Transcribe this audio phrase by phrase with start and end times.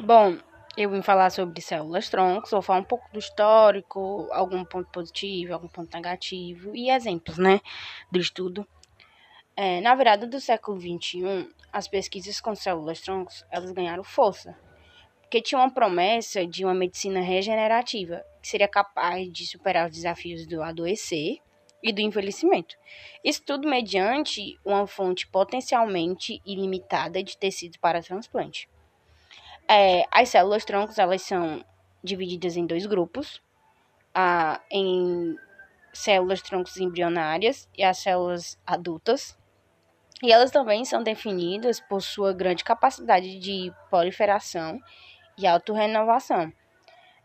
[0.00, 0.38] Bom,
[0.76, 5.52] eu vim falar sobre células troncos, vou falar um pouco do histórico, algum ponto positivo,
[5.52, 7.60] algum ponto negativo e exemplos, né,
[8.08, 8.64] do estudo.
[9.56, 14.56] É, na virada do século XXI, as pesquisas com células troncos, elas ganharam força,
[15.20, 20.46] porque tinha uma promessa de uma medicina regenerativa, que seria capaz de superar os desafios
[20.46, 21.38] do adoecer
[21.82, 22.76] e do envelhecimento.
[23.24, 28.68] Isso tudo mediante uma fonte potencialmente ilimitada de tecidos para transplante.
[29.70, 31.62] É, as células troncos elas são
[32.02, 33.42] divididas em dois grupos,
[34.14, 35.36] a, em
[35.92, 39.36] células troncos embrionárias e as células adultas.
[40.22, 44.80] E elas também são definidas por sua grande capacidade de proliferação
[45.36, 46.52] e autorrenovação.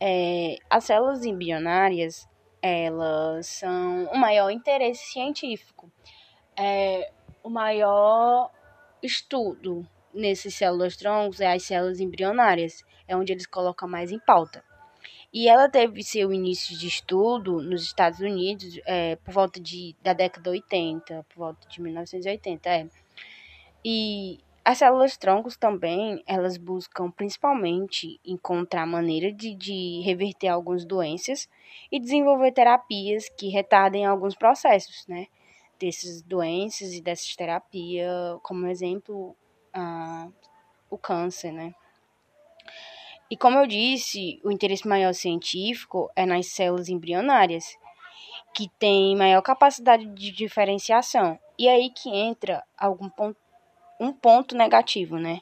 [0.00, 2.28] É, as células embrionárias
[2.60, 5.92] elas são o maior interesse científico,
[6.56, 8.50] é, o maior
[9.02, 14.64] estudo nesses células troncos é as células embrionárias, é onde eles colocam mais em pauta.
[15.32, 20.12] E ela teve seu início de estudo nos Estados Unidos é, por volta de, da
[20.12, 22.88] década 80, por volta de 1980, é.
[23.84, 31.48] E as células troncos também, elas buscam principalmente encontrar maneira de, de reverter algumas doenças
[31.92, 35.26] e desenvolver terapias que retardem alguns processos, né?
[35.78, 39.36] Dessas doenças e dessas terapias, como exemplo,
[40.90, 41.74] o câncer, né?
[43.30, 47.76] E como eu disse, o interesse maior científico é nas células embrionárias,
[48.54, 51.38] que têm maior capacidade de diferenciação.
[51.58, 53.36] E aí que entra algum ponto,
[53.98, 55.40] um ponto negativo, né?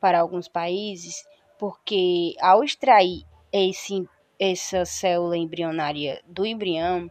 [0.00, 1.26] Para alguns países,
[1.58, 7.10] porque ao extrair esse, essa célula embrionária do embrião,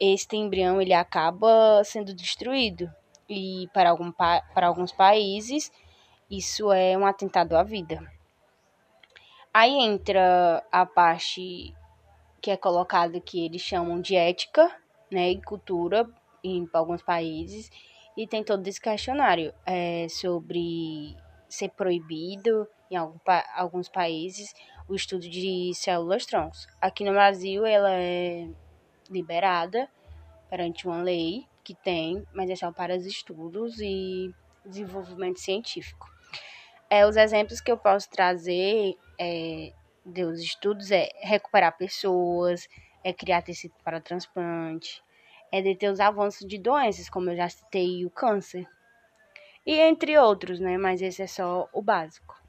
[0.00, 2.90] este embrião ele acaba sendo destruído.
[3.28, 5.72] E para, algum, para alguns países,
[6.36, 8.00] isso é um atentado à vida.
[9.52, 11.74] Aí entra a parte
[12.40, 14.70] que é colocada que eles chamam de ética,
[15.10, 16.08] né, e cultura
[16.42, 17.70] em alguns países,
[18.16, 21.16] e tem todo esse questionário é, sobre
[21.48, 24.52] ser proibido em alguns países
[24.88, 26.66] o estudo de células troncos.
[26.80, 28.48] Aqui no Brasil ela é
[29.08, 29.88] liberada
[30.50, 34.34] perante uma lei que tem, mas é só para os estudos e
[34.64, 36.13] desenvolvimento científico.
[36.90, 39.72] É, os exemplos que eu posso trazer é,
[40.04, 42.68] dos estudos é recuperar pessoas,
[43.02, 45.02] é criar tecido para transplante,
[45.50, 48.66] é deter os avanços de doenças, como eu já citei, o câncer.
[49.66, 50.76] E entre outros, né?
[50.76, 52.43] Mas esse é só o básico.